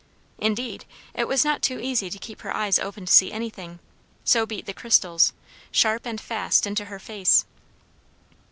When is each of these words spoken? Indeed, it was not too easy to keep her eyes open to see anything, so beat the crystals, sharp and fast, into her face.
Indeed, 0.39 0.85
it 1.13 1.27
was 1.27 1.45
not 1.45 1.61
too 1.61 1.79
easy 1.79 2.09
to 2.09 2.17
keep 2.17 2.41
her 2.41 2.55
eyes 2.57 2.79
open 2.79 3.05
to 3.05 3.13
see 3.13 3.31
anything, 3.31 3.77
so 4.23 4.47
beat 4.47 4.65
the 4.65 4.73
crystals, 4.73 5.31
sharp 5.71 6.07
and 6.07 6.19
fast, 6.19 6.65
into 6.65 6.85
her 6.85 6.97
face. 6.97 7.45